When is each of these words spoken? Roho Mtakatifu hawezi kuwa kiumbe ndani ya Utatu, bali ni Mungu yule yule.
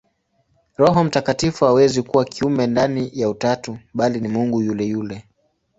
Roho 0.77 1.03
Mtakatifu 1.03 1.65
hawezi 1.65 2.01
kuwa 2.03 2.25
kiumbe 2.25 2.67
ndani 2.67 3.09
ya 3.13 3.29
Utatu, 3.29 3.79
bali 3.93 4.21
ni 4.21 4.27
Mungu 4.27 4.61
yule 4.61 4.85
yule. 4.85 5.27